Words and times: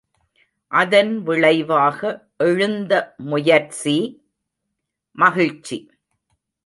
அதன் 0.71 1.23
விளைவாக 1.23 1.99
எழுந்த 2.37 2.93
முயற்சி........... 3.25 3.95
மகிழ்ச்சி! 5.15 5.79